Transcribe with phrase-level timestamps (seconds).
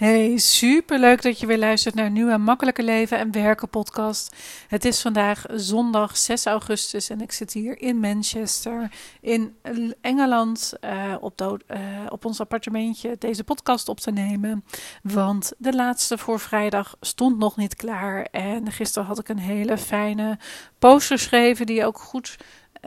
[0.00, 4.36] Hey, super leuk dat je weer luistert naar een nieuwe Makkelijke Leven en Werken podcast.
[4.68, 8.90] Het is vandaag zondag 6 augustus en ik zit hier in Manchester,
[9.20, 9.56] in
[10.00, 11.78] Engeland, uh, op, uh,
[12.08, 14.64] op ons appartementje deze podcast op te nemen.
[15.02, 19.78] Want de laatste voor vrijdag stond nog niet klaar en gisteren had ik een hele
[19.78, 20.38] fijne
[20.78, 22.36] post geschreven die ook goed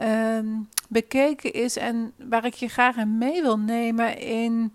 [0.02, 0.38] uh,
[0.88, 4.72] bekeken is en waar ik je graag mee wil nemen in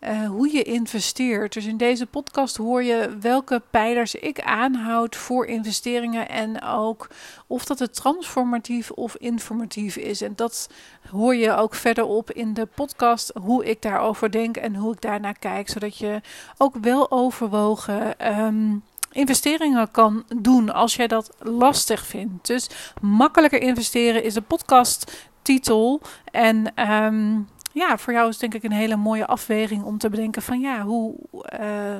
[0.00, 1.52] uh, hoe je investeert.
[1.52, 7.08] Dus in deze podcast hoor je welke pijlers ik aanhoud voor investeringen en ook
[7.46, 10.20] of dat het transformatief of informatief is.
[10.20, 10.68] En dat
[11.10, 15.38] hoor je ook verderop in de podcast hoe ik daarover denk en hoe ik daarnaar
[15.38, 16.20] kijk, zodat je
[16.56, 18.28] ook wel overwogen.
[18.38, 22.46] Um, investeringen kan doen als jij dat lastig vindt.
[22.46, 22.68] Dus
[23.00, 26.00] makkelijker investeren is de podcasttitel.
[26.30, 30.42] En um, ja, voor jou is denk ik een hele mooie afweging om te bedenken
[30.42, 31.14] van ja, hoe,
[31.60, 31.98] uh,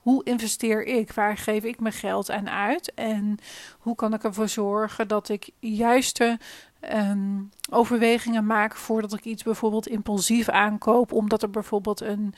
[0.00, 1.12] hoe investeer ik?
[1.12, 2.92] Waar geef ik mijn geld aan uit?
[2.94, 3.38] En
[3.78, 6.38] hoe kan ik ervoor zorgen dat ik juiste
[6.80, 12.34] um, overwegingen maak voordat ik iets bijvoorbeeld impulsief aankoop, omdat er bijvoorbeeld een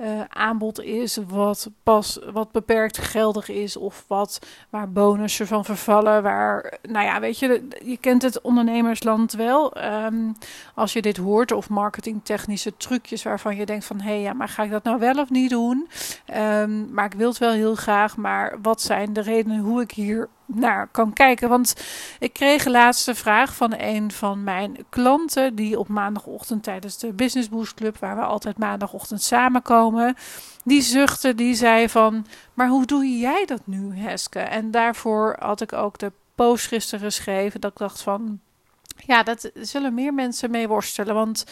[0.00, 4.38] uh, aanbod is wat pas wat beperkt geldig is of wat
[4.70, 9.84] waar bonussen van vervallen waar nou ja weet je je kent het ondernemersland wel.
[9.84, 10.36] Um,
[10.74, 14.48] als je dit hoort of marketingtechnische trucjes waarvan je denkt van hé hey, ja maar
[14.48, 15.88] ga ik dat nou wel of niet doen?
[16.36, 19.90] Um, maar ik wil het wel heel graag maar wat zijn de redenen hoe ik
[19.90, 21.48] hier naar kan kijken.
[21.48, 21.74] Want
[22.18, 27.12] ik kreeg laatst een vraag van een van mijn klanten, die op maandagochtend tijdens de
[27.12, 30.16] Business Boost Club, waar we altijd maandagochtend samenkomen,
[30.64, 34.38] die zuchtte, die zei van, maar hoe doe jij dat nu, Heske?
[34.38, 38.40] En daarvoor had ik ook de post gisteren geschreven, dat ik dacht van,
[39.06, 41.14] ja, dat zullen meer mensen mee worstelen.
[41.14, 41.44] Want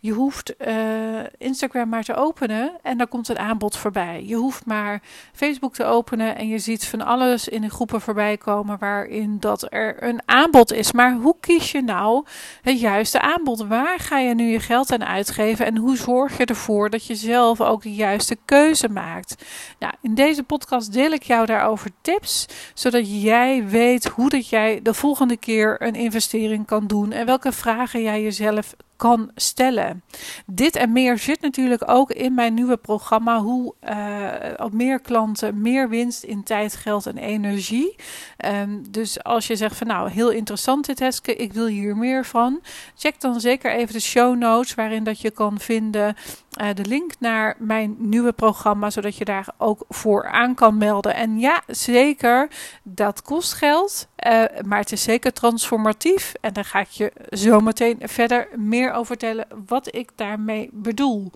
[0.00, 4.24] je hoeft uh, Instagram maar te openen en dan komt een aanbod voorbij.
[4.26, 8.36] Je hoeft maar Facebook te openen en je ziet van alles in de groepen voorbij
[8.36, 10.92] komen waarin dat er een aanbod is.
[10.92, 12.24] Maar hoe kies je nou
[12.62, 13.66] het juiste aanbod?
[13.66, 17.14] Waar ga je nu je geld aan uitgeven en hoe zorg je ervoor dat je
[17.14, 19.44] zelf ook de juiste keuze maakt?
[19.78, 24.80] Nou, in deze podcast deel ik jou daarover tips, zodat jij weet hoe dat jij
[24.82, 30.02] de volgende keer een investering kan doen en welke vragen jij jezelf kan stellen.
[30.46, 33.40] Dit en meer zit natuurlijk ook in mijn nieuwe programma.
[33.40, 37.96] Hoe uh, meer klanten, meer winst in tijd, geld en energie.
[38.44, 42.24] Um, dus als je zegt van nou, heel interessant dit Heske, ik wil hier meer
[42.24, 42.60] van.
[42.96, 46.16] Check dan zeker even de show notes waarin dat je kan vinden
[46.60, 48.90] uh, de link naar mijn nieuwe programma.
[48.90, 51.14] Zodat je daar ook voor aan kan melden.
[51.14, 52.48] En ja, zeker,
[52.82, 54.08] dat kost geld.
[54.26, 56.32] Uh, maar het is zeker transformatief.
[56.40, 61.30] En daar ga ik je zo meteen verder meer over vertellen wat ik daarmee bedoel.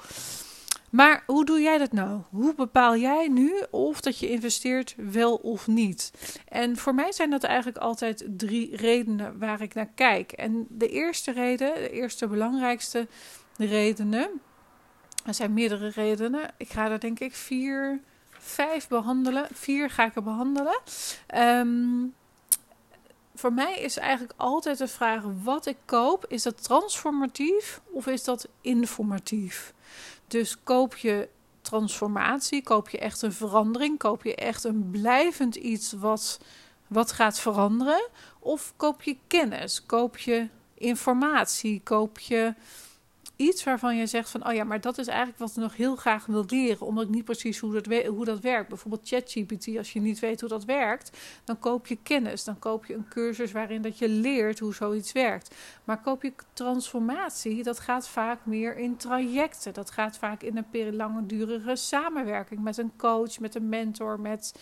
[0.91, 2.21] Maar hoe doe jij dat nou?
[2.31, 6.13] Hoe bepaal jij nu of dat je investeert wel of niet?
[6.49, 10.33] En voor mij zijn dat eigenlijk altijd drie redenen waar ik naar kijk.
[10.33, 13.07] En de eerste reden, de eerste belangrijkste
[13.57, 14.31] redenen,
[15.27, 16.51] er zijn meerdere redenen.
[16.57, 19.47] Ik ga er denk ik vier, vijf behandelen.
[19.53, 20.81] Vier ga ik er behandelen.
[21.37, 22.15] Um,
[23.39, 28.25] voor mij is eigenlijk altijd de vraag: wat ik koop, is dat transformatief of is
[28.25, 29.75] dat informatief?
[30.27, 31.29] Dus koop je
[31.61, 36.41] transformatie, koop je echt een verandering, koop je echt een blijvend iets wat,
[36.87, 38.09] wat gaat veranderen?
[38.39, 42.55] Of koop je kennis, koop je informatie, koop je
[43.39, 45.97] iets waarvan je zegt van, oh ja, maar dat is eigenlijk wat ik nog heel
[45.97, 48.69] graag wil leren, omdat ik niet precies hoe dat, hoe dat werkt.
[48.69, 52.87] Bijvoorbeeld ChatGPT, als je niet weet hoe dat werkt, dan koop je kennis, dan koop
[52.87, 55.55] je een cursus waarin dat je leert hoe zoiets werkt.
[55.85, 59.75] Maar koop je transformatie, dat gaat vaak meer in trajecten.
[59.75, 64.55] Dat gaat vaak in een langdurige samenwerking met een coach, met een mentor, met...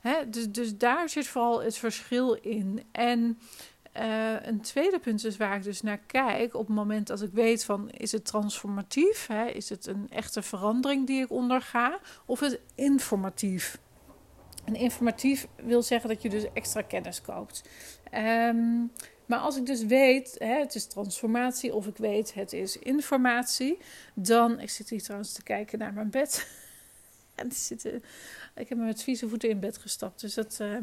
[0.00, 2.82] Hè, dus, dus daar zit vooral het verschil in.
[2.92, 3.38] En
[3.96, 7.30] uh, een tweede punt is waar ik dus naar kijk op het moment dat ik
[7.32, 12.42] weet van is het transformatief, hè, is het een echte verandering die ik onderga, of
[12.42, 13.78] is het informatief.
[14.64, 17.62] En informatief wil zeggen dat je dus extra kennis koopt.
[18.14, 18.90] Um,
[19.30, 23.78] maar als ik dus weet, hè, het is transformatie, of ik weet het is informatie,
[24.14, 24.60] dan.
[24.60, 26.46] Ik zit hier trouwens te kijken naar mijn bed.
[27.34, 27.50] en
[28.54, 30.20] ik heb me met vieze voeten in bed gestapt.
[30.20, 30.58] Dus dat.
[30.62, 30.76] Uh,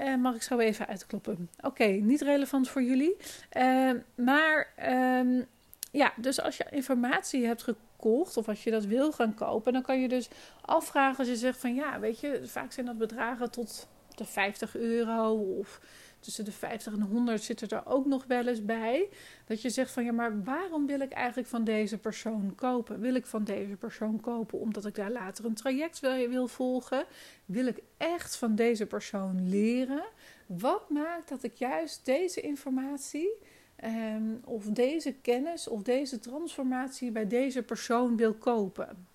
[0.00, 1.50] uh, mag ik zo even uitkloppen.
[1.60, 3.16] Oké, niet relevant voor jullie.
[3.56, 4.72] Uh, maar
[5.18, 5.46] um,
[5.90, 9.82] ja, dus als je informatie hebt gekocht of als je dat wil gaan kopen, dan
[9.82, 10.28] kan je dus
[10.60, 14.76] afvragen als je zegt van ja, weet je, vaak zijn dat bedragen tot de 50
[14.76, 15.80] euro of
[16.26, 19.08] tussen de 50 en 100 zitten er ook nog wel eens bij.
[19.44, 23.00] Dat je zegt van ja, maar waarom wil ik eigenlijk van deze persoon kopen?
[23.00, 27.04] Wil ik van deze persoon kopen omdat ik daar later een traject wil, wil volgen?
[27.44, 30.04] Wil ik echt van deze persoon leren?
[30.46, 33.28] Wat maakt dat ik juist deze informatie
[33.76, 39.06] Ehm, of deze kennis of deze transformatie bij deze persoon wil kopen.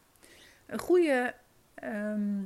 [0.66, 1.34] Een goede,
[1.74, 2.42] ehm,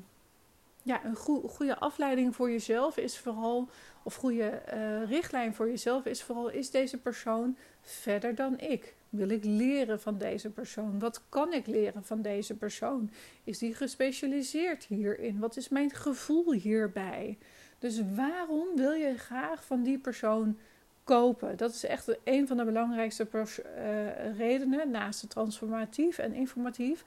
[0.85, 3.69] ja, een goede afleiding voor jezelf is vooral,
[4.03, 8.95] of goede uh, richtlijn voor jezelf is vooral, is deze persoon verder dan ik?
[9.09, 10.99] Wil ik leren van deze persoon?
[10.99, 13.11] Wat kan ik leren van deze persoon?
[13.43, 15.39] Is die gespecialiseerd hierin?
[15.39, 17.37] Wat is mijn gevoel hierbij?
[17.79, 20.57] Dus waarom wil je graag van die persoon
[21.03, 21.57] kopen.
[21.57, 27.03] Dat is echt een van de belangrijkste uh, redenen, naast het transformatief en informatief,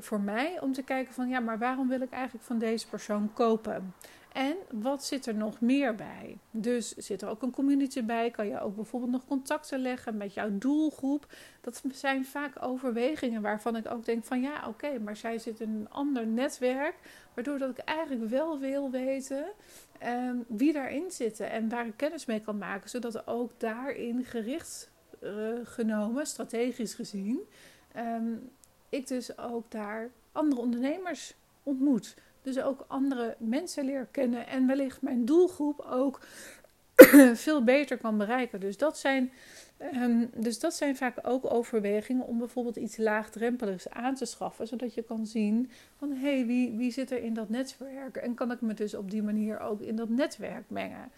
[0.00, 3.32] voor mij om te kijken van ja, maar waarom wil ik eigenlijk van deze persoon
[3.32, 3.94] kopen?
[4.32, 6.38] En wat zit er nog meer bij?
[6.50, 8.30] Dus zit er ook een community bij?
[8.30, 11.26] Kan je ook bijvoorbeeld nog contacten leggen met jouw doelgroep?
[11.60, 15.70] Dat zijn vaak overwegingen waarvan ik ook denk van ja, oké, maar zij zit in
[15.70, 16.94] een ander netwerk,
[17.34, 19.44] waardoor dat ik eigenlijk wel wil weten
[20.00, 24.90] Ehm, wie daarin zitten en waar ik kennis mee kan maken, zodat ook daarin gericht
[25.22, 25.30] uh,
[25.64, 27.40] genomen, strategisch gezien,
[27.92, 28.32] ehm,
[28.90, 32.14] ik dus ook daar andere ondernemers ontmoet.
[32.42, 36.20] Dus ook andere mensen leer kennen en wellicht mijn doelgroep ook
[37.34, 38.60] veel beter kan bereiken.
[38.60, 39.32] Dus dat zijn
[39.80, 44.94] Ehm, dus dat zijn vaak ook overwegingen om bijvoorbeeld iets laagdrempeligs aan te schaffen, zodat
[44.94, 48.60] je kan zien van hey, wie, wie zit er in dat netwerk en kan ik
[48.60, 51.10] me dus op die manier ook in dat netwerk mengen.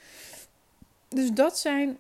[1.08, 1.98] Dus dat zijn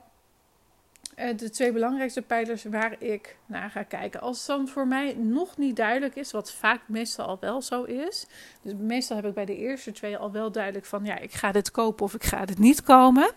[1.36, 4.20] de twee belangrijkste pijlers waar ik naar ga kijken.
[4.20, 7.82] Als het dan voor mij nog niet duidelijk is, wat vaak meestal al wel zo
[7.82, 8.26] is.
[8.62, 11.52] Dus meestal heb ik bij de eerste twee al wel duidelijk van ja, ik ga
[11.52, 13.30] dit kopen of ik ga dit niet komen,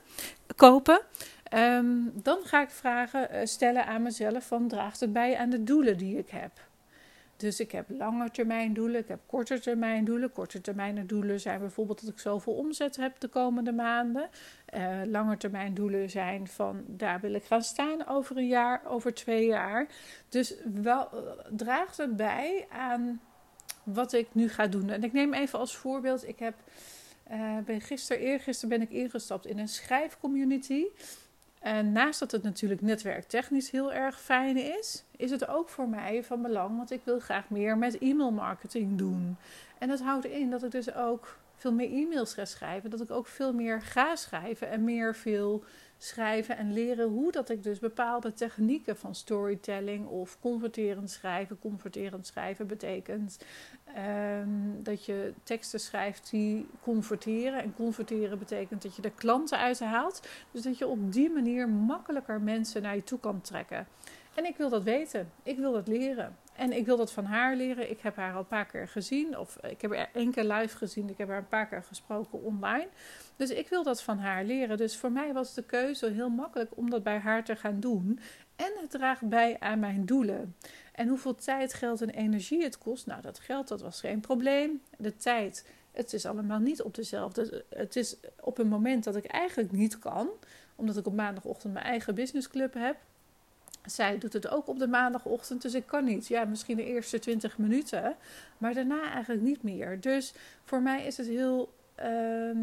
[0.56, 1.02] kopen.
[1.44, 5.64] Ehm, dan ga ik vragen uh, stellen aan mezelf van draagt het bij aan de
[5.64, 6.52] doelen die ik heb.
[7.38, 10.32] Dus ik heb lange termijn doelen, ik heb korte termijn doelen.
[10.32, 14.30] Korte termijn doelen zijn bijvoorbeeld dat ik zoveel omzet heb de komende maanden.
[14.76, 19.14] Uh, lange termijn doelen zijn van daar wil ik gaan staan over een jaar, over
[19.14, 19.88] twee jaar.
[20.30, 21.20] Dus wel, uh,
[21.52, 23.22] draagt het bij aan
[23.84, 24.90] wat ik nu ga doen.
[24.90, 26.56] En ik neem even als voorbeeld, ik heb,
[27.32, 30.84] uh, ben gisteren, eergisteren ben ik ingestapt in een schrijfcommunity.
[31.66, 36.24] En naast dat het natuurlijk netwerktechnisch heel erg fijn is, is het ook voor mij
[36.24, 39.38] van belang, want ik wil graag meer met e-mail marketing doen.
[39.78, 43.12] En dat houdt in dat ik dus ook veel meer e-mails ga schrijven, dat ik
[43.12, 45.64] ook veel meer ga schrijven en meer veel
[45.98, 51.60] schrijven en leren hoe dat ik dus bepaalde technieken van storytelling of converterend schrijven.
[51.60, 53.38] Converterend schrijven betekent
[53.94, 54.50] ehm,
[54.84, 57.62] dat je teksten schrijft die converteren.
[57.62, 60.28] En converteren betekent dat je de klanten uithaalt.
[60.52, 63.88] Dus dat je op die manier makkelijker mensen naar je toe kan trekken.
[64.34, 65.32] En ik wil dat weten.
[65.44, 66.36] Ik wil dat leren.
[66.56, 67.90] En ik wil dat van haar leren.
[67.90, 69.38] Ik heb haar al een paar keer gezien.
[69.38, 71.10] Of ik heb haar één keer live gezien.
[71.10, 72.88] Ik heb haar een paar keer gesproken online.
[73.36, 74.78] Dus ik wil dat van haar leren.
[74.78, 78.20] Dus voor mij was de keuze heel makkelijk om dat bij haar te gaan doen.
[78.56, 80.56] En het draagt bij aan mijn doelen.
[80.92, 83.06] En hoeveel tijd, geld en energie het kost.
[83.06, 84.82] Nou, dat geld, dat was geen probleem.
[84.98, 87.64] De tijd, het is allemaal niet op dezelfde.
[87.70, 90.30] Het is op een moment dat ik eigenlijk niet kan.
[90.76, 92.98] Omdat ik op maandagochtend mijn eigen businessclub heb
[93.86, 96.28] zij doet het ook op de maandagochtend, dus ik kan niet.
[96.28, 98.16] Ja, misschien de eerste 20 minuten,
[98.58, 100.00] maar daarna eigenlijk niet meer.
[100.02, 100.34] Dus
[100.64, 102.58] voor mij is het heel ehm,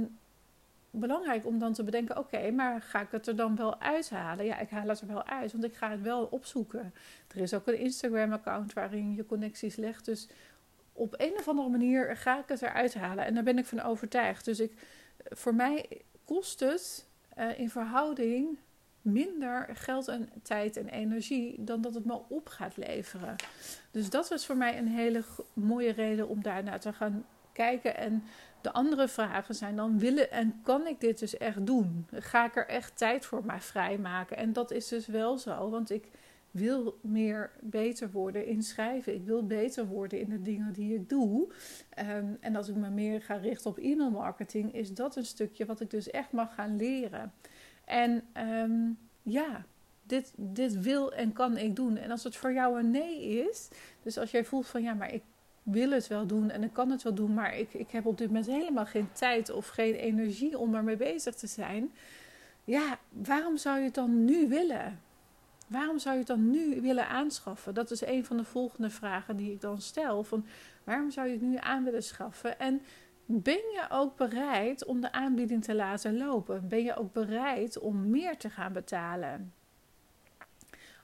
[0.91, 4.45] belangrijk om dan te bedenken: oké, maar ga ik het er dan wel uithalen?
[4.45, 6.95] Ja, ik haal het er wel uit, want ik ga het wel opzoeken.
[7.35, 10.05] Er is ook een Instagram-account waarin je connecties legt.
[10.05, 10.29] Dus
[10.93, 13.25] op een of andere manier ga ik het eruit halen.
[13.25, 14.45] En daar ben ik van overtuigd.
[14.45, 14.73] Dus ik,
[15.25, 17.07] voor mij kost het
[17.39, 18.59] uh, in verhouding
[19.03, 23.37] minder geld en tijd en energie dan dat het me op gaat leveren.
[23.91, 27.97] Dus dat was voor mij een hele mooie reden om daarnaar te gaan kijken.
[27.97, 28.23] En
[28.61, 32.07] de andere vragen zijn dan: willen en kan ik dit dus echt doen?
[32.11, 34.37] Ga ik er echt tijd voor mij vrijmaken?
[34.37, 36.09] En dat is dus wel zo, want ik
[36.53, 39.15] wil meer beter worden in schrijven.
[39.15, 41.53] Ik wil beter worden in de dingen die ik doe.
[41.89, 45.65] Ehm, en als ik me meer ga richten op e-mail marketing, is dat een stukje
[45.65, 47.33] wat ik dus echt mag gaan leren.
[47.93, 48.91] En ehm,
[49.23, 49.65] ja,
[50.03, 51.97] dit, dit wil en kan ik doen.
[51.97, 53.69] En als het voor jou een nee is,
[54.03, 55.23] dus als jij voelt van ja, maar ik
[55.63, 58.19] wil het wel doen en ik kan het wel doen, maar ik, ik heb op
[58.19, 61.93] dit moment helemaal geen tijd of geen energie om ermee bezig te zijn.
[62.65, 65.01] Ja, waarom zou je het dan nu willen?
[65.67, 67.75] Waarom zou je het dan nu willen aanschaffen?
[67.75, 70.25] Dat is een van de volgende vragen die ik dan stel.
[70.25, 70.47] Van
[70.85, 72.59] waarom zou je het nu aan willen schaffen?
[72.59, 72.83] En
[73.41, 76.69] ben je ook bereid om de aanbieding te laten lopen?
[76.69, 79.53] Ben je ook bereid om meer te gaan betalen?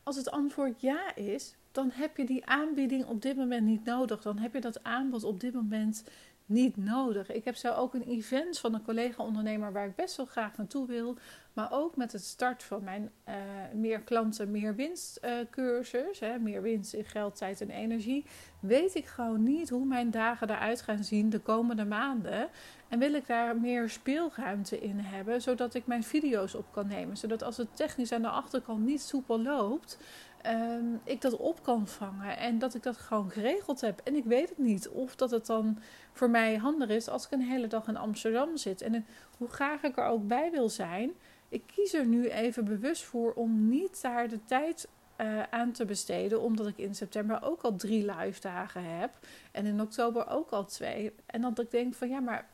[0.02, 4.22] Als het antwoord ja is, dan heb je die aanbieding op dit moment niet nodig.
[4.22, 6.04] Dan heb je dat aanbod op dit moment
[6.48, 7.30] niet nodig.
[7.30, 10.86] Ik heb zo ook een event van een collega-ondernemer waar ik best wel graag naartoe
[10.86, 11.16] wil.
[11.52, 13.34] Maar ook met het start van mijn uh,
[13.74, 16.20] meer klanten, meer winst uh, cursus.
[16.20, 18.24] Hè, meer winst in geld, tijd en energie.
[18.60, 22.48] Weet ik gewoon niet hoe mijn dagen eruit gaan zien de komende maanden.
[22.88, 25.42] En wil ik daar meer speelruimte in hebben.
[25.42, 27.16] Zodat ik mijn video's op kan nemen.
[27.16, 29.98] Zodat als het technisch aan de achterkant niet soepel loopt
[30.46, 34.00] um, ik dat op kan vangen en dat ik dat gewoon geregeld heb.
[34.04, 35.78] En ik weet het niet of dat het dan
[36.12, 38.82] voor mij handig is als ik een hele dag in Amsterdam zit.
[38.82, 39.06] En
[39.38, 41.12] hoe graag ik er ook bij wil zijn,
[41.48, 44.88] ik kies er nu even bewust voor om niet daar de tijd
[45.20, 49.10] uh, aan te besteden, omdat ik in september ook al drie live dagen heb
[49.52, 51.12] en in oktober ook al twee.
[51.26, 52.48] En dat ik denk van ja, maar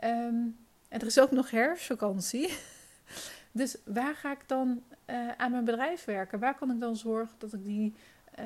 [0.00, 0.56] en
[0.88, 2.48] er is ook nog herfstvakantie.
[3.52, 6.38] Dus waar ga ik dan uh, aan mijn bedrijf werken?
[6.38, 7.94] Waar kan ik dan zorgen dat ik die,
[8.38, 8.44] uh,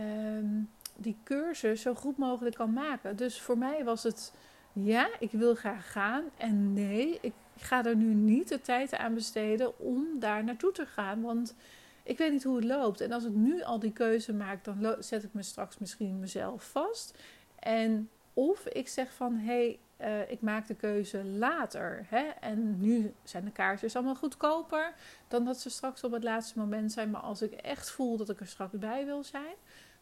[0.97, 3.17] die cursus zo goed mogelijk kan maken?
[3.17, 4.33] Dus voor mij was het
[4.75, 6.25] ja, ik wil graag gaan.
[6.37, 10.87] En nee, ik ga er nu niet de tijd aan besteden om daar naartoe te
[10.87, 11.21] gaan.
[11.21, 11.55] Want
[12.03, 13.01] ik weet niet hoe het loopt.
[13.01, 16.65] En als ik nu al die keuze maak, dan zet ik me straks misschien mezelf
[16.65, 17.19] vast.
[17.59, 22.07] En of ik zeg van hé, hey, uh, ik maak de keuze later.
[22.09, 22.23] Hè?
[22.41, 24.95] En nu zijn de kaartjes allemaal goedkoper
[25.29, 27.11] dan dat ze straks op het laatste moment zijn.
[27.11, 29.55] Maar als ik echt voel dat ik er straks bij wil zijn,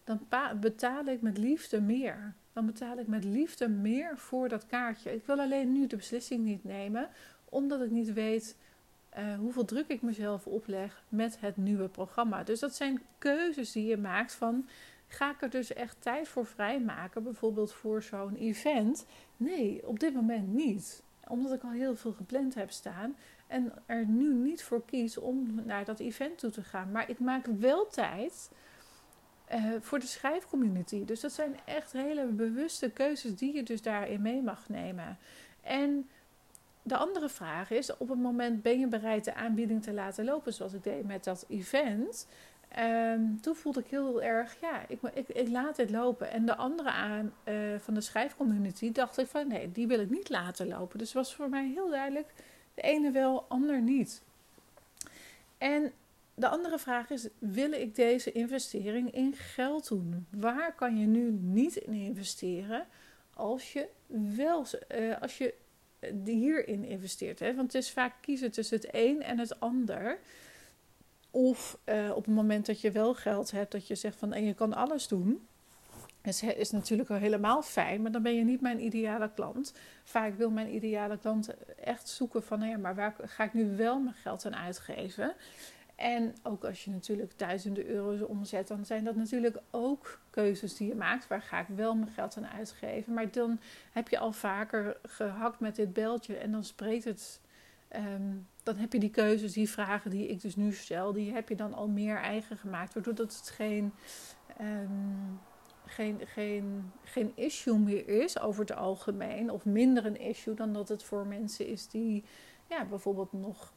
[0.05, 0.27] dan
[0.61, 2.35] betaal ik met liefde meer.
[2.53, 5.15] Dan betaal ik met liefde meer voor dat kaartje.
[5.15, 7.09] Ik wil alleen nu de beslissing niet nemen,
[7.45, 8.57] omdat ik niet weet
[9.19, 12.43] uh, hoeveel druk ik mezelf opleg met het nieuwe programma.
[12.43, 14.69] Dus dat zijn keuzes die je maakt van
[15.13, 19.07] Ga ik er dus echt tijd voor vrijmaken, bijvoorbeeld voor zo'n event?
[19.37, 21.03] Nee, op dit moment niet.
[21.29, 23.17] Omdat ik al heel veel gepland heb staan
[23.47, 26.91] en er nu niet voor kies om naar dat event toe te gaan.
[26.91, 28.51] Maar ik maak wel tijd
[29.55, 31.05] uh, voor de schrijfcommunity.
[31.05, 35.19] Dus dat zijn echt hele bewuste keuzes die je dus daarin mee mag nemen.
[35.61, 36.09] En
[36.83, 40.53] de andere vraag is: op het moment ben je bereid de aanbieding te laten lopen,
[40.53, 42.27] zoals ik deed met dat event.
[42.79, 46.31] Um, toen voelde ik heel erg, ja, ik, ik, laat dit lopen.
[46.31, 50.11] En de andere aan uh, van de schrijfcommunity dacht ik van nee, die wil ik
[50.11, 50.99] niet laten lopen.
[50.99, 52.33] Dus was voor mij heel duidelijk,
[52.75, 54.23] de ene wel, ander niet.
[55.59, 55.93] En
[56.35, 60.27] de andere vraag is, wil ik deze investering in geld doen?
[60.31, 62.87] Waar kan je nu niet in investeren
[63.35, 65.55] als je wel, uh, als je
[66.25, 67.39] hierin investeert?
[67.39, 67.55] Hè?
[67.55, 70.19] Want het is vaak kiezen tussen het een en het ander.
[71.35, 74.45] Of uh, op het moment dat je wel geld hebt, dat je zegt van en
[74.45, 75.47] je kan alles doen.
[76.23, 79.75] Is, is natuurlijk al helemaal fijn, maar dan ben je niet mijn ideale klant.
[80.05, 83.77] Vaak wil mijn ideale klant echt zoeken van, nou ja, maar waar ga ik nu
[83.77, 85.35] wel mijn geld aan uitgeven?
[85.97, 90.89] En ook als je natuurlijk duizenden euro's omzet, dan zijn dat natuurlijk ook keuzes die
[90.89, 91.29] je maakt.
[91.29, 93.15] Waar ga ik wel mijn geld aan uitgeven?
[93.15, 93.61] Maar dan
[93.93, 97.41] heb je al vaker gehakt met dit beltje en dan spreekt het
[97.97, 101.49] Um, dan heb je die keuzes, die vragen die ik dus nu stel, die heb
[101.49, 102.95] je dan al meer eigen gemaakt.
[102.95, 103.93] Waardoor dat het geen,
[104.61, 105.41] um,
[105.87, 109.51] geen, geen, geen issue meer is over het algemeen.
[109.51, 112.25] Of minder een issue dan dat het voor mensen is die
[112.69, 113.73] ja, bijvoorbeeld nog,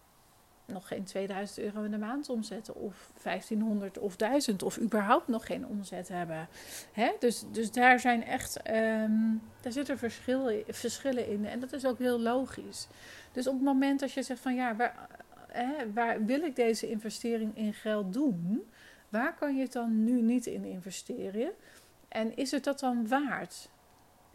[0.66, 2.76] nog geen 2000 euro in de maand omzetten.
[2.76, 6.48] Of 1500 of 1000 of überhaupt nog geen omzet hebben.
[6.92, 7.12] Hè?
[7.20, 11.46] Dus, dus daar zijn echt, um, daar zitten verschillen, verschillen in.
[11.46, 12.88] En dat is ook heel logisch.
[13.32, 15.08] Dus op het moment dat je zegt van ja, waar,
[15.48, 18.64] hè, waar wil ik deze investering in geld doen?
[19.10, 21.52] Waar kan je het dan nu niet in investeren?
[22.08, 23.70] En is het dat dan waard?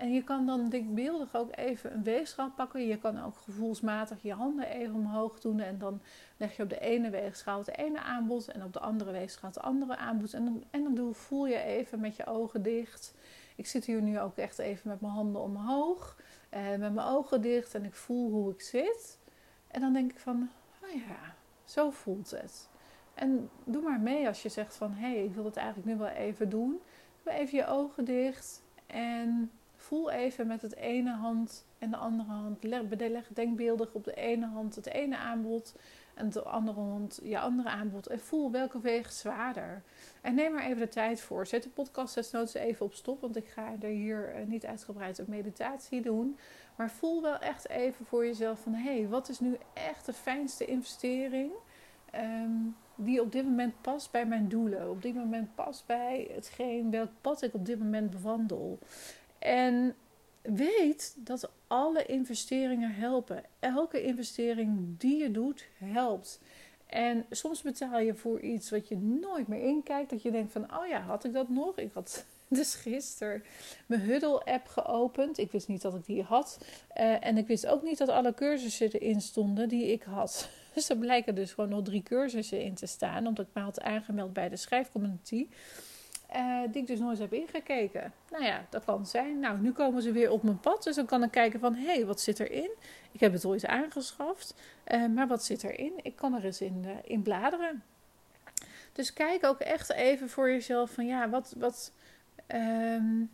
[0.00, 2.87] En je kan dan denkbeeldig ook even een weegschaal pakken.
[2.87, 5.61] Je kan ook gevoelsmatig je handen even omhoog doen.
[5.61, 6.00] En dan
[6.37, 8.49] leg je op de ene weegschaal het ene aanbod.
[8.49, 10.35] En op de andere weegschaal het andere aanbod.
[10.35, 13.14] En dan, en dan voel je even met je ogen dicht.
[13.57, 16.16] Ik zit hier nu ook echt even met mijn handen omhoog.
[16.54, 19.19] Uh, met mijn ogen dicht en ik voel hoe ik zit.
[19.66, 20.50] En dan denk ik van,
[20.83, 22.69] oh ja, zo voelt het.
[23.14, 25.97] En doe maar mee als je zegt van, hé, hey, ik wil het eigenlijk nu
[25.97, 26.80] wel even doen.
[27.23, 29.50] Doe even je ogen dicht en
[29.90, 32.62] voel even met het ene hand en de andere hand.
[32.62, 35.75] Leg, denkbeeldig op de ene hand het ene aanbod
[36.14, 38.06] en de andere hand je andere aanbod.
[38.06, 39.82] En voel welke weegt zwaarder.
[40.20, 41.47] En neem maar even de tijd voor.
[41.47, 45.18] Zet de podcast desnoods even op stop, want ik ga er hier eh, niet uitgebreid
[45.18, 46.38] een meditatie doen.
[46.76, 50.12] Maar voel wel echt even voor jezelf van hé, hey, wat is nu echt de
[50.12, 51.52] fijnste investering
[52.14, 54.90] um, die op dit moment past bij mijn doelen.
[54.90, 58.78] Op dit moment past bij hetgeen welk pad ik op dit moment bewandel.
[59.40, 59.94] En
[60.42, 63.44] weet dat alle investeringen helpen.
[63.59, 66.40] Elke investering die je doet, helpt.
[66.87, 70.11] En soms betaal je voor iets wat je nooit meer inkijkt.
[70.11, 71.78] Dat je denkt van, oh ja, had ik dat nog?
[71.78, 73.44] Ik had dus gisteren
[73.87, 75.38] mijn Huddle-app geopend.
[75.38, 76.59] Ik wist niet dat ik die had.
[76.97, 80.49] Uh, en ik wist ook niet dat alle cursussen erin stonden die ik had.
[80.75, 83.26] Dus er blijken dus gewoon nog drie cursussen in te staan.
[83.26, 85.49] Omdat ik me had aangemeld bij de schrijfcommunity.
[86.37, 88.13] Uh, die ik dus nooit heb ingekeken.
[88.31, 89.39] Nou ja, dat kan zijn.
[89.39, 90.83] Nou, nu komen ze weer op mijn pad.
[90.83, 92.71] Dus dan kan ik kijken van, hé, hey, wat zit erin?
[93.13, 94.55] Ik heb het ooit aangeschaft.
[94.87, 95.93] Uh, maar wat zit erin?
[96.03, 97.83] Ik kan er eens in, uh, in bladeren.
[98.93, 101.55] Dus kijk ook echt even voor jezelf van, ja, wat...
[101.59, 101.93] wat
[102.49, 103.31] um,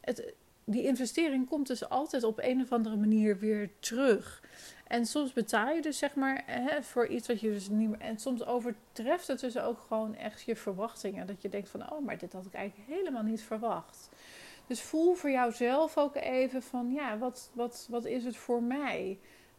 [0.00, 4.42] het, die investering komt dus altijd op een of andere manier weer terug.
[4.86, 8.00] En soms betaal je dus zeg maar hè, voor iets wat je dus niet meer.
[8.00, 11.26] En soms overtreft het dus ook gewoon echt je verwachtingen.
[11.26, 14.08] Dat je denkt van, oh, maar dit had ik eigenlijk helemaal niet verwacht.
[14.66, 19.18] Dus voel voor jouzelf ook even van, ja, wat, wat, wat is het voor mij?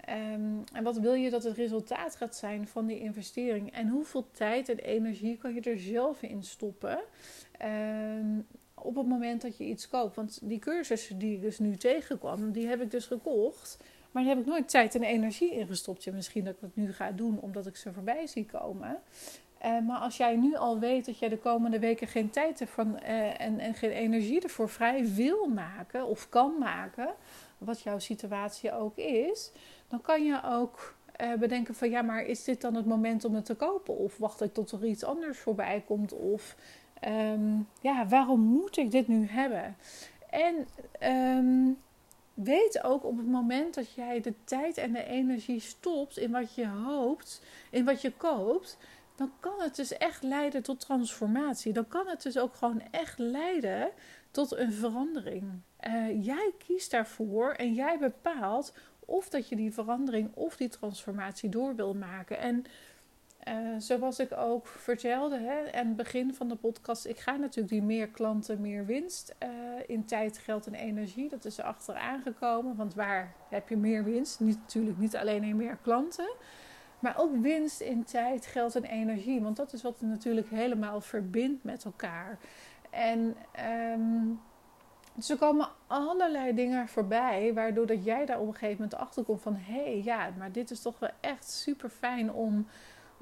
[0.09, 3.71] Um, en wat wil je dat het resultaat gaat zijn van die investering?
[3.71, 6.99] En hoeveel tijd en energie kan je er zelf in stoppen?
[7.61, 8.47] Um,
[8.83, 10.15] op het moment dat je iets koopt.
[10.15, 13.77] Want die cursussen die ik dus nu tegenkwam, die heb ik dus gekocht.
[14.11, 16.11] Maar daar heb ik nooit tijd en energie in gestopt.
[16.11, 19.01] Misschien dat ik het nu ga doen omdat ik ze voorbij zie komen.
[19.65, 22.71] Uh, maar als jij nu al weet dat jij de komende weken geen tijd hebt
[22.71, 27.09] van, uh, en, en geen energie ervoor vrij wil maken of kan maken,
[27.57, 29.51] wat jouw situatie ook is,
[29.87, 33.35] dan kan je ook uh, bedenken van ja, maar is dit dan het moment om
[33.35, 33.97] het te kopen?
[33.97, 36.13] Of wacht ik tot er iets anders voorbij komt?
[36.13, 36.55] Of
[37.07, 39.75] um, ja, waarom moet ik dit nu hebben?
[40.29, 40.67] En
[41.37, 41.77] um,
[42.33, 46.55] weet ook op het moment dat jij de tijd en de energie stopt in wat
[46.55, 48.77] je hoopt, in wat je koopt,
[49.15, 51.73] dan kan het dus echt leiden tot transformatie.
[51.73, 53.89] Dan kan het dus ook gewoon echt leiden
[54.31, 55.43] tot een verandering.
[55.87, 58.73] Uh, jij kiest daarvoor en jij bepaalt
[59.05, 62.39] of dat je die verandering of die transformatie door wil maken.
[62.39, 62.65] En
[63.47, 67.73] uh, zoals ik ook vertelde hè, aan het begin van de podcast, ik ga natuurlijk
[67.73, 69.49] die meer klanten, meer winst uh,
[69.87, 71.29] in tijd, geld en energie.
[71.29, 74.39] Dat is er achteraan gekomen, want waar heb je meer winst?
[74.39, 76.33] Niet, natuurlijk niet alleen in meer klanten,
[76.99, 79.41] maar ook winst in tijd, geld en energie.
[79.41, 82.37] Want dat is wat het natuurlijk helemaal verbindt met elkaar.
[82.89, 83.35] En
[83.99, 84.39] um,
[85.15, 89.23] dus er komen allerlei dingen voorbij, waardoor dat jij daar op een gegeven moment achter
[89.23, 92.67] komt van hé, hey, ja, maar dit is toch wel echt super fijn om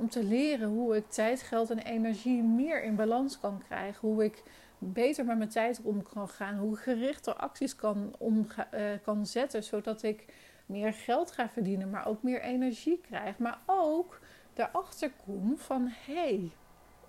[0.02, 4.08] om te leren hoe ik tijd, geld en energie meer in balans kan krijgen.
[4.08, 4.44] Hoe ik
[4.78, 6.58] beter met mijn tijd om kan gaan.
[6.58, 9.64] Hoe ik gerichter acties kan, om, uh, kan zetten.
[9.64, 10.34] Zodat ik
[10.66, 13.38] meer geld ga verdienen, maar ook meer energie krijg.
[13.38, 14.20] Maar ook
[14.54, 16.52] daarachter kom van hé, hey,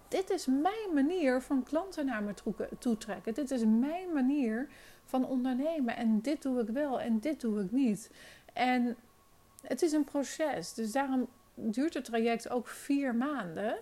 [0.08, 2.34] dit is mijn manier van klanten naar me
[2.78, 3.34] toe trekken.
[3.34, 4.68] Dit is mijn manier
[5.04, 5.96] van ondernemen.
[5.96, 8.10] En dit doe ik wel en dit doe ik niet.
[8.52, 8.96] En
[9.62, 10.74] het is een proces.
[10.74, 13.76] Dus daarom duurt het traject ook vier maanden.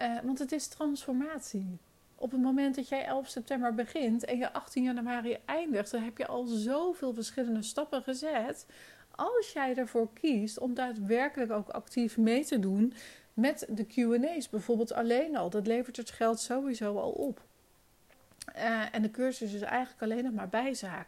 [0.00, 1.78] Uh, want het is transformatie.
[2.14, 6.18] Op het moment dat jij 11 september begint en je 18 januari eindigt, dan heb
[6.18, 8.66] je al zoveel verschillende stappen gezet.
[9.10, 12.92] Als jij ervoor kiest om daadwerkelijk ook actief mee te doen
[13.34, 17.40] met de QA's, bijvoorbeeld alleen al, dat levert het geld sowieso al op.
[18.56, 21.06] Uh, en de cursus is eigenlijk alleen nog maar bijzaak.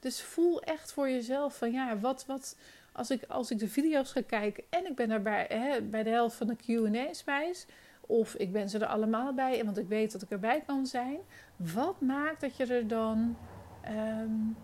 [0.00, 2.56] Dus voel echt voor jezelf van ja, wat, wat,
[2.96, 6.10] als ik, als ik de video's ga kijken en ik ben daarbij hè, bij de
[6.10, 7.54] helft van de QA's bij,
[8.00, 11.18] of ik ben ze er allemaal bij, want ik weet dat ik erbij kan zijn.
[11.56, 13.36] Wat maakt dat je er dan.
[13.88, 14.56] Um,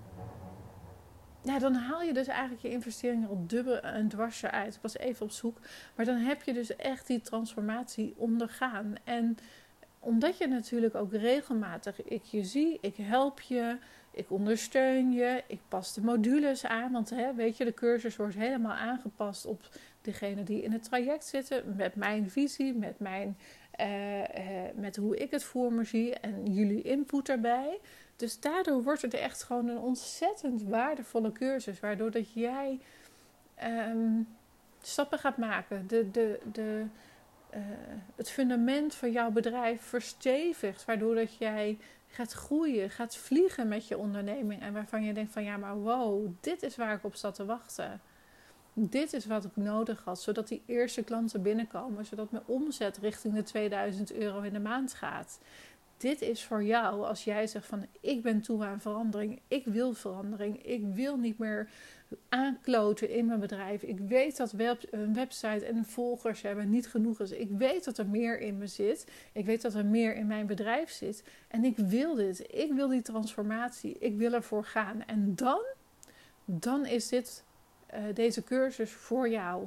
[1.43, 4.75] ja, dan haal je dus eigenlijk je investeringen al dubbel en dwars uit.
[4.75, 5.59] Ik was even op zoek.
[5.95, 8.95] Maar dan heb je dus echt die transformatie ondergaan.
[9.05, 9.37] En
[9.99, 13.77] omdat je natuurlijk ook regelmatig, ik je zie, ik help je,
[14.13, 16.93] ik ondersteun je, ik pas de modules aan.
[16.93, 19.69] Want hè, weet je, de cursus wordt helemaal aangepast op
[20.01, 21.77] degene die in het traject zitten.
[21.77, 23.37] Met mijn visie, met, mijn,
[23.81, 24.25] uh, uh,
[24.75, 27.81] met hoe ik het voor me zie en jullie input erbij.
[28.17, 31.81] Dus daardoor wordt het echt gewoon een ontzettend waardevolle cursus.
[31.81, 32.81] Waardoor dat jij
[33.65, 34.29] um,
[34.83, 35.87] stappen gaat maken.
[35.87, 36.85] De, de, de,
[37.55, 37.61] uh,
[38.17, 40.85] het fundament van jouw bedrijf verstevigt.
[40.85, 41.79] Waardoor dat jij
[42.15, 44.63] gaat groeien, gaat vliegen met je onderneming.
[44.63, 47.45] En waarvan je denkt van ja, maar wow, dit is waar ik op zat te
[47.45, 48.01] wachten.
[48.75, 53.35] Dit is wat ik nodig had, zodat die eerste klanten binnenkomen, zodat mijn omzet richting
[53.35, 55.39] de 2000 euro in de maand gaat.
[55.97, 59.93] dit is voor jou als jij zegt van ik ben toe aan verandering, ik wil
[59.93, 61.69] verandering, ik wil niet meer
[62.29, 63.83] aankloten in mijn bedrijf.
[63.83, 67.31] Ik weet dat web, een website en volgers hebben niet genoeg is.
[67.31, 69.07] Ik weet dat er meer in me zit.
[69.33, 71.25] Ik weet dat er meer in mijn bedrijf zit.
[71.49, 72.55] En ik wil dit.
[72.55, 73.99] Ik wil die transformatie.
[73.99, 75.05] Ik wil ervoor gaan.
[75.05, 75.63] En dan,
[76.45, 77.45] dan is dit,
[77.95, 79.67] uh, deze cursus voor jou.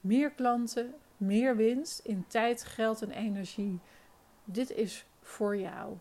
[0.00, 3.78] Meer klanten, meer winst in tijd, geld en energie.
[4.44, 5.96] Dit is voor jou.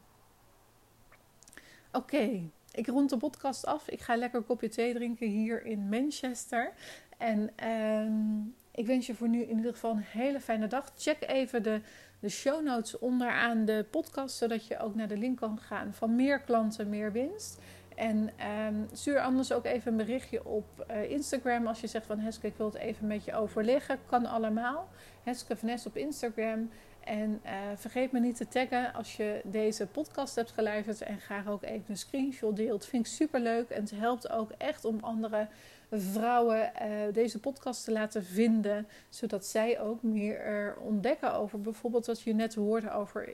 [1.92, 3.90] Oké, ik rond de podcast af.
[3.90, 6.74] Ik ga lekker een kopje thee drinken hier in Manchester.
[7.18, 8.40] En ehm,
[8.72, 10.92] ik wens je voor nu in ieder geval een hele fijne dag.
[10.98, 11.82] Check even de,
[12.20, 16.16] de show notes onderaan de podcast, zodat je ook naar de link kan gaan van
[16.16, 17.60] meer klanten, meer winst.
[17.96, 22.20] En ehm, stuur anders ook even een berichtje op uh, Instagram als je zegt van
[22.20, 24.00] Heske, ik wil het even met je overleggen.
[24.06, 24.90] Kan allemaal.
[25.24, 26.70] Heske Vanessa op Instagram.
[27.06, 31.48] En uh, vergeet me niet te taggen als je deze podcast hebt geluisterd en graag
[31.48, 32.86] ook even een screenshot deelt.
[32.86, 35.48] Vind ik super leuk en het helpt ook echt om andere
[35.92, 42.22] vrouwen uh, deze podcast te laten vinden, zodat zij ook meer ontdekken over bijvoorbeeld wat
[42.22, 43.34] je net hoorde over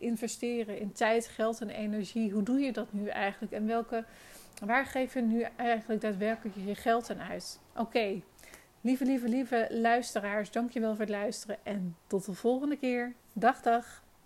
[0.00, 2.30] investeren in tijd, geld en energie.
[2.30, 4.04] Hoe doe je dat nu eigenlijk en welke,
[4.64, 7.60] waar geef je nu eigenlijk daadwerkelijk je geld aan uit?
[7.76, 8.22] Oké.
[8.80, 13.14] Lieve, lieve, lieve luisteraars, dankjewel voor het luisteren en tot de volgende keer.
[13.32, 14.02] Dag, dag.